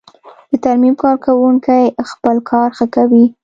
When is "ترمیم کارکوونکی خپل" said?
0.65-2.35